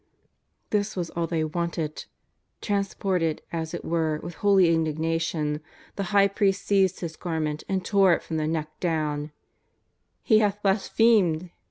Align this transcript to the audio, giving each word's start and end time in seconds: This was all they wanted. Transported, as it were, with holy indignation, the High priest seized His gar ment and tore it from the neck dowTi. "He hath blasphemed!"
This 0.71 0.95
was 0.95 1.11
all 1.11 1.27
they 1.27 1.43
wanted. 1.43 2.05
Transported, 2.59 3.43
as 3.51 3.75
it 3.75 3.85
were, 3.85 4.19
with 4.23 4.33
holy 4.33 4.73
indignation, 4.73 5.61
the 5.95 6.05
High 6.09 6.27
priest 6.27 6.65
seized 6.65 7.01
His 7.01 7.15
gar 7.15 7.39
ment 7.39 7.63
and 7.69 7.85
tore 7.85 8.13
it 8.13 8.23
from 8.23 8.37
the 8.37 8.47
neck 8.47 8.69
dowTi. 8.79 9.29
"He 10.23 10.39
hath 10.39 10.63
blasphemed!" 10.63 11.51